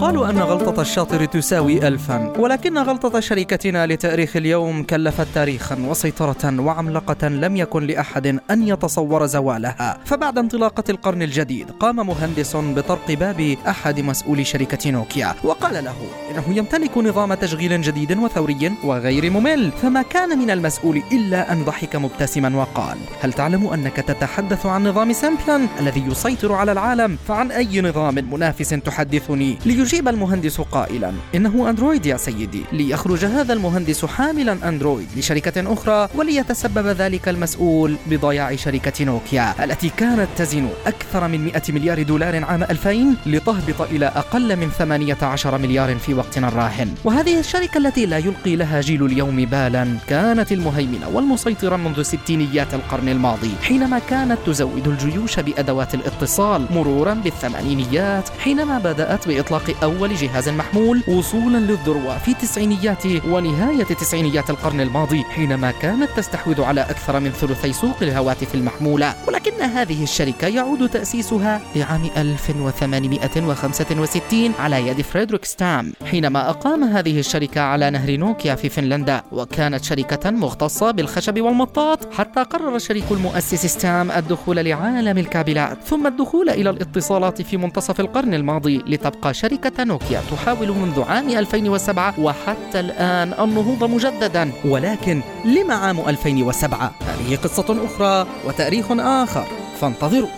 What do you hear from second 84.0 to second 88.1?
الدخول لعالم الكابلات. ثم الدخول إلى الاتصالات في منتصف